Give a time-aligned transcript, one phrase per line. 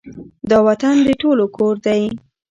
[0.49, 2.01] دا وطــن د ټولو کـــــــــــور دی